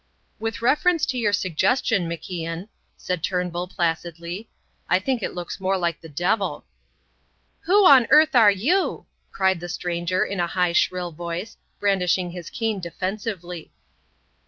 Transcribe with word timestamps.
"With 0.39 0.63
reference 0.63 1.05
to 1.05 1.17
your 1.19 1.31
suggestion, 1.31 2.09
MacIan," 2.09 2.69
said 2.97 3.21
Turnbull, 3.21 3.67
placidly, 3.67 4.49
"I 4.89 4.97
think 4.97 5.21
it 5.21 5.35
looks 5.35 5.59
more 5.59 5.77
like 5.77 6.01
the 6.01 6.09
Devil." 6.09 6.65
"Who 7.65 7.85
on 7.85 8.07
earth 8.09 8.33
are 8.35 8.49
you?" 8.49 9.05
cried 9.31 9.59
the 9.59 9.69
stranger 9.69 10.25
in 10.25 10.39
a 10.39 10.47
high 10.47 10.73
shrill 10.73 11.11
voice, 11.11 11.55
brandishing 11.79 12.31
his 12.31 12.49
cane 12.49 12.79
defensively. 12.79 13.71